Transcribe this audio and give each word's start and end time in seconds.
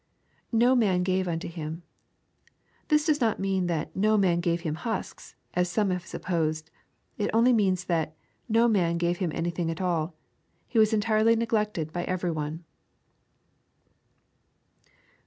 [No 0.51 0.73
man 0.75 1.03
gave 1.03 1.27
unto 1.27 1.47
him^ 1.47 1.83
This 2.87 3.05
does 3.05 3.21
not 3.21 3.39
mean 3.39 3.67
that" 3.67 3.95
no 4.05 4.17
man 4.17 4.39
gave 4.39 4.61
him 4.61 4.73
husks," 4.73 5.35
as 5.53 5.69
some 5.69 5.91
have 5.91 6.07
supposed. 6.07 6.71
It 7.19 7.29
only 7.35 7.53
means, 7.53 7.83
that 7.85 8.15
'* 8.33 8.49
No 8.59 8.67
man 8.67 8.97
gave 8.97 9.17
him 9.17 9.31
anything 9.31 9.69
at 9.69 9.79
all;— 9.79 10.15
^he 10.73 10.79
was 10.79 10.91
entirely 10.91 11.35
neglected 11.35 11.93
by 11.93 12.03
everv 12.07 12.33
one." 12.33 12.63